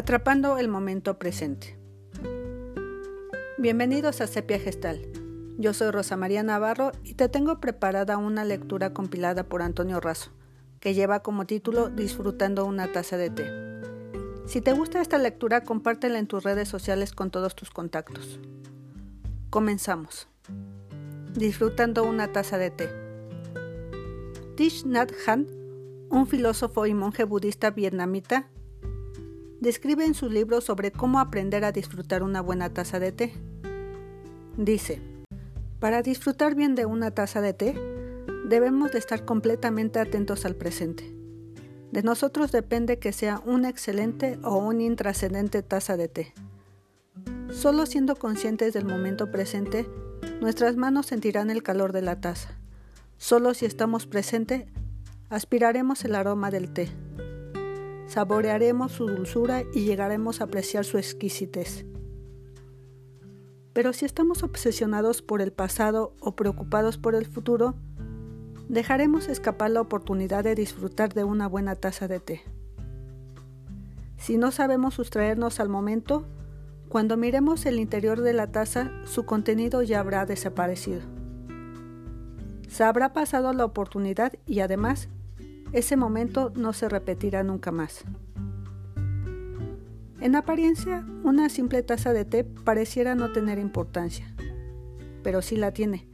[0.00, 1.76] Atrapando el momento presente.
[3.58, 4.98] Bienvenidos a Sepia Gestal.
[5.58, 10.30] Yo soy Rosa María Navarro y te tengo preparada una lectura compilada por Antonio Razo,
[10.80, 13.44] que lleva como título Disfrutando una taza de té.
[14.46, 18.40] Si te gusta esta lectura, compártela en tus redes sociales con todos tus contactos.
[19.50, 20.28] Comenzamos.
[21.34, 22.88] Disfrutando una taza de té.
[24.56, 25.46] Thich Nhat Hanh,
[26.08, 28.48] un filósofo y monje budista vietnamita,
[29.60, 33.32] describe en su libro sobre cómo aprender a disfrutar una buena taza de té.
[34.56, 35.00] Dice,
[35.78, 37.74] para disfrutar bien de una taza de té,
[38.46, 41.14] debemos de estar completamente atentos al presente.
[41.92, 46.32] De nosotros depende que sea una excelente o una intrascendente taza de té.
[47.50, 49.88] Solo siendo conscientes del momento presente,
[50.40, 52.56] nuestras manos sentirán el calor de la taza.
[53.18, 54.66] Solo si estamos presentes,
[55.28, 56.88] aspiraremos el aroma del té
[58.10, 61.86] saborearemos su dulzura y llegaremos a apreciar su exquisitez.
[63.72, 67.76] Pero si estamos obsesionados por el pasado o preocupados por el futuro,
[68.68, 72.42] dejaremos escapar la oportunidad de disfrutar de una buena taza de té.
[74.16, 76.26] Si no sabemos sustraernos al momento,
[76.88, 81.02] cuando miremos el interior de la taza, su contenido ya habrá desaparecido.
[82.68, 85.08] Se habrá pasado la oportunidad y además
[85.72, 88.04] ese momento no se repetirá nunca más.
[90.20, 94.34] En apariencia, una simple taza de té pareciera no tener importancia,
[95.22, 96.06] pero sí la tiene,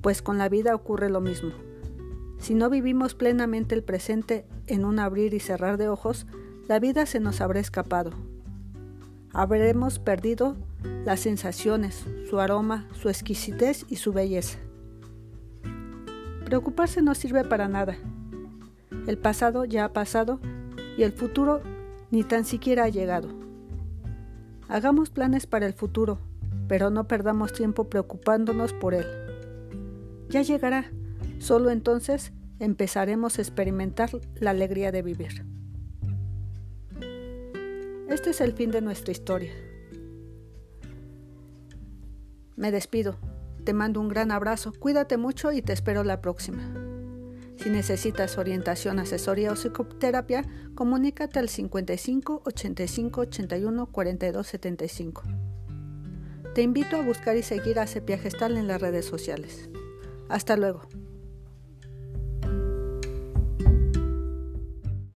[0.00, 1.52] pues con la vida ocurre lo mismo.
[2.38, 6.26] Si no vivimos plenamente el presente en un abrir y cerrar de ojos,
[6.68, 8.10] la vida se nos habrá escapado.
[9.32, 10.56] Habremos perdido
[11.04, 14.58] las sensaciones, su aroma, su exquisitez y su belleza.
[16.44, 17.96] Preocuparse no sirve para nada,
[19.06, 20.40] el pasado ya ha pasado
[20.96, 21.60] y el futuro
[22.10, 23.28] ni tan siquiera ha llegado.
[24.68, 26.18] Hagamos planes para el futuro,
[26.68, 29.06] pero no perdamos tiempo preocupándonos por él.
[30.28, 30.90] Ya llegará,
[31.38, 34.10] solo entonces empezaremos a experimentar
[34.40, 35.44] la alegría de vivir.
[38.08, 39.52] Este es el fin de nuestra historia.
[42.56, 43.16] Me despido,
[43.64, 46.85] te mando un gran abrazo, cuídate mucho y te espero la próxima.
[47.66, 50.44] Si necesitas orientación, asesoría o psicoterapia,
[50.76, 55.22] comunícate al 55 85 81 42 75.
[56.54, 59.68] Te invito a buscar y seguir a Sepia Gestal en las redes sociales.
[60.28, 60.82] Hasta luego.